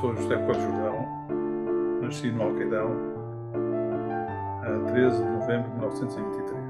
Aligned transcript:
sou 0.00 0.14
José 0.14 0.36
Coelho 0.36 0.60
Jordão, 0.60 1.06
nasci 2.02 2.30
no 2.30 2.42
Alqueidão 2.42 2.90
a 4.62 4.90
13 4.90 5.16
de 5.16 5.30
novembro 5.30 5.70
de 5.70 5.76
1923. 5.76 6.60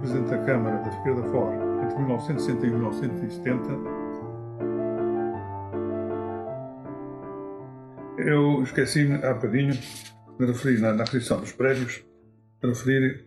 Presidente 0.00 0.30
da 0.30 0.44
Câmara 0.44 0.78
da 0.78 0.90
Figueira 0.90 1.20
da 1.20 1.28
Foz 1.28 1.54
entre 1.84 1.98
1960 1.98 2.66
e 2.66 2.70
1970. 2.70 3.68
Eu 8.18 8.62
esqueci-me 8.64 9.24
há 9.24 9.34
bocadinho 9.34 9.72
de 9.72 10.46
referir 10.46 10.80
na, 10.80 10.92
na 10.92 11.04
aquisição 11.04 11.38
dos 11.38 11.52
prédios, 11.52 12.04
de 12.60 12.68
referir 12.68 13.26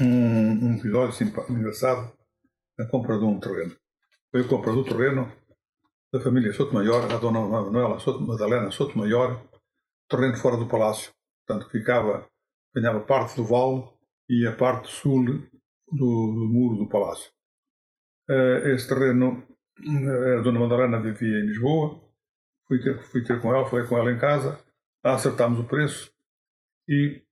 um, 0.00 0.66
um 0.66 0.76
episódio 0.76 1.32
engraçado, 1.50 2.12
a 2.78 2.84
compra 2.84 3.18
de 3.18 3.24
um 3.24 3.40
terreno. 3.40 3.72
Foi 4.30 4.42
a 4.42 4.44
compra 4.44 4.72
do 4.72 4.84
terreno 4.84 5.30
da 6.12 6.20
família 6.20 6.52
Sotomayor, 6.52 7.10
a 7.10 7.16
dona 7.16 7.40
Manuela 7.40 7.98
Soto, 7.98 8.20
Madalena 8.20 8.70
Sotomayor, 8.70 9.40
terreno 10.08 10.36
fora 10.36 10.58
do 10.58 10.68
palácio. 10.68 11.10
Portanto, 11.46 11.70
ficava, 11.70 12.28
ganhava 12.74 13.00
parte 13.00 13.36
do 13.36 13.44
vale 13.44 13.88
e 14.28 14.46
a 14.46 14.54
parte 14.54 14.92
sul 14.92 15.24
do, 15.24 15.48
do 15.90 16.48
muro 16.52 16.76
do 16.76 16.88
palácio. 16.88 17.32
Uh, 18.28 18.68
esse 18.68 18.86
terreno, 18.86 19.42
uh, 19.80 20.38
a 20.38 20.42
dona 20.42 20.60
Madalena 20.60 21.00
vivia 21.00 21.38
em 21.38 21.46
Lisboa, 21.46 21.98
fui 22.68 22.78
ter, 22.78 23.02
fui 23.04 23.24
ter 23.24 23.40
com 23.40 23.54
ela, 23.54 23.68
falei 23.68 23.86
com 23.86 23.96
ela 23.96 24.12
em 24.12 24.18
casa, 24.18 24.62
acertámos 25.02 25.60
o 25.60 25.64
preço 25.64 26.12
e 26.86 27.22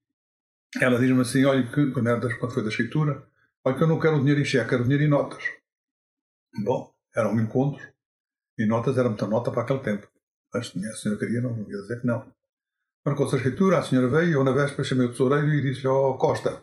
ela 0.81 0.99
diz-me 0.99 1.21
assim, 1.21 1.45
olha, 1.45 1.67
que, 1.71 1.91
quando, 1.93 2.39
quando 2.39 2.55
foi 2.55 2.63
da 2.63 2.71
escritura, 2.71 3.29
olha 3.63 3.77
que 3.77 3.83
eu 3.83 3.89
não 3.89 4.01
quero 4.01 4.19
dinheiro 4.19 4.41
em 4.41 4.45
cheque, 4.45 4.71
quero 4.71 4.85
dinheiro 4.85 5.05
em 5.05 5.09
notas. 5.09 5.45
Bom, 6.65 6.93
era 7.15 7.29
um 7.29 7.41
encontro, 7.41 7.83
e 8.61 8.67
notas 8.67 8.99
era 8.99 9.09
muita 9.09 9.27
nota 9.27 9.51
para 9.51 9.63
aquele 9.63 9.79
tempo. 9.81 10.07
Mas 10.53 10.69
a 10.77 10.97
senhora 10.97 11.19
queria, 11.19 11.41
não 11.41 11.59
ia 11.61 11.81
dizer 11.81 12.01
que 12.01 12.07
não. 12.07 12.27
Marcou-se 13.05 13.35
a 13.35 13.39
escritura, 13.39 13.79
a 13.79 13.83
senhora 13.83 14.09
veio, 14.09 14.35
eu 14.35 14.45
na 14.45 14.53
véspera 14.53 14.85
chamei 14.85 15.07
o 15.07 15.11
tesoureiro 15.11 15.49
e 15.49 15.63
disse-lhe, 15.63 15.89
ó 15.89 16.11
oh, 16.11 16.19
Costa, 16.19 16.63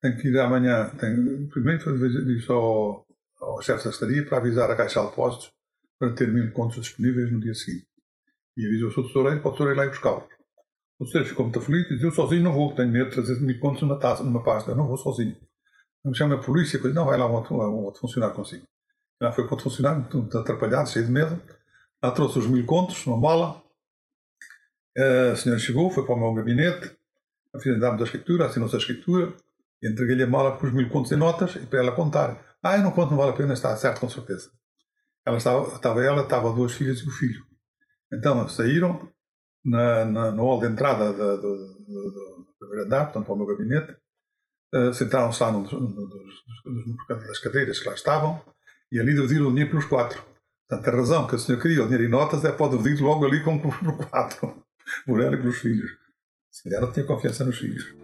tenho 0.00 0.16
que 0.16 0.28
ir 0.28 0.38
amanhã, 0.38 0.88
tenho, 0.98 1.46
primeiro 1.48 1.98
disse 2.24 2.50
ao, 2.50 3.04
ao 3.38 3.60
chefe 3.60 3.84
da 3.84 3.90
estadia 3.90 4.24
para 4.24 4.38
avisar 4.38 4.70
a 4.70 4.76
Caixa 4.76 5.00
de 5.00 5.10
Depósitos 5.10 5.52
para 5.98 6.14
ter 6.14 6.28
mil 6.28 6.50
contos 6.52 6.80
disponíveis 6.80 7.30
no 7.30 7.40
dia 7.40 7.52
seguinte. 7.52 7.86
E 8.56 8.66
avisou 8.66 8.88
o 8.88 8.92
seu 8.92 9.06
tesoureiro 9.06 9.42
para 9.42 9.50
o 9.50 9.52
tesoureiro 9.52 9.80
lá 9.80 9.86
ir 9.86 9.90
buscá-los. 9.90 10.24
O 10.98 11.04
tesoureiro 11.04 11.28
ficou 11.28 11.44
muito 11.44 11.58
aflito 11.58 11.92
e 11.92 11.94
disse, 11.96 12.06
eu 12.06 12.12
sozinho 12.12 12.42
não 12.42 12.54
vou, 12.54 12.74
tenho 12.74 12.90
medo 12.90 13.10
de 13.10 13.16
trazer 13.16 13.38
mil 13.40 13.60
contos 13.60 13.82
numa, 13.82 13.98
taça, 13.98 14.24
numa 14.24 14.42
pasta, 14.42 14.70
eu 14.70 14.76
não 14.76 14.86
vou 14.86 14.96
sozinho. 14.96 15.36
Não 16.02 16.12
me 16.12 16.16
chama 16.16 16.36
a 16.36 16.38
polícia, 16.38 16.80
não, 16.94 17.04
vai 17.04 17.18
lá 17.18 17.26
um 17.26 17.34
outro, 17.34 17.54
um 17.54 17.84
outro 17.84 18.00
funcionário 18.00 18.34
consigo. 18.34 18.64
Já 19.20 19.32
foi 19.32 19.46
para 19.46 19.56
o 19.56 19.60
funcionário, 19.60 20.06
muito 20.12 20.38
atrapalhado, 20.38 20.88
cheio 20.88 21.04
de 21.04 21.12
medo. 21.12 21.40
Lá 22.02 22.10
trouxe 22.10 22.38
os 22.38 22.46
mil 22.46 22.64
contos, 22.64 23.04
numa 23.04 23.20
mala. 23.20 23.62
A 25.32 25.36
senhora 25.36 25.60
chegou, 25.60 25.90
foi 25.90 26.04
para 26.04 26.14
o 26.14 26.18
meu 26.18 26.34
gabinete, 26.34 26.96
dá-me 27.78 28.00
a 28.00 28.04
escritura, 28.04 28.46
assinou-se 28.46 28.74
a 28.74 28.78
escritura, 28.78 29.34
entreguei-lhe 29.82 30.22
a 30.22 30.26
mala 30.26 30.56
com 30.56 30.66
os 30.66 30.72
mil 30.72 30.88
contos 30.88 31.12
em 31.12 31.16
notas 31.16 31.54
e 31.56 31.66
para 31.66 31.80
ela 31.80 31.92
contar. 31.92 32.56
Ah, 32.62 32.76
eu 32.76 32.82
não 32.82 32.90
conto, 32.90 33.10
não 33.10 33.18
vale 33.18 33.30
a 33.30 33.34
pena, 33.34 33.52
está 33.52 33.74
certo, 33.76 34.00
com 34.00 34.08
certeza. 34.08 34.50
Ela 35.24 35.36
estava, 35.36 35.74
estava 35.74 36.04
ela, 36.04 36.22
estava 36.22 36.52
duas 36.52 36.72
filhas 36.72 36.98
e 36.98 37.08
o 37.08 37.10
filho. 37.10 37.44
Então 38.12 38.42
das 38.42 38.58
na, 39.64 40.04
na, 40.04 40.30
no 40.32 40.42
hall 40.44 40.60
de 40.60 40.66
entrada 40.66 41.12
do, 41.12 41.36
do, 41.36 41.76
do, 41.76 42.46
primeiro 42.58 42.86
andar, 42.86 43.04
portanto, 43.04 43.26
para 43.26 43.34
o 43.34 43.36
meu 43.36 43.46
gabinete. 43.46 43.96
Uh, 44.74 44.92
Sentaram-se 44.94 45.42
lá 45.42 45.52
num 45.52 45.62
dos, 45.62 45.72
num 45.72 46.96
das 47.08 47.38
cadeiras 47.38 47.78
que 47.78 47.88
lá 47.88 47.94
estavam 47.94 48.42
e 48.92 48.98
ali 48.98 49.14
dividiram 49.14 49.46
o 49.46 49.50
dinheiro 49.50 49.70
pelos 49.70 49.86
quatro. 49.86 50.22
Portanto, 50.68 50.88
a 50.88 50.96
razão 50.96 51.26
que 51.26 51.34
a 51.34 51.38
senhora 51.38 51.62
queria 51.62 51.82
o 51.82 51.84
dinheiro 51.84 52.04
em 52.04 52.08
notas 52.08 52.44
é 52.44 52.52
pode 52.52 52.76
dividir 52.76 53.02
logo 53.02 53.24
ali 53.26 53.42
com 53.42 53.58
por 53.60 54.08
quatro. 54.08 54.62
Por 55.06 55.20
ela 55.20 55.34
e 55.34 55.38
pelos 55.38 55.58
filhos. 55.58 55.90
Se 56.50 56.68
não 56.68 56.92
tinha 56.92 57.06
confiança 57.06 57.44
nos 57.44 57.58
filhos. 57.58 57.99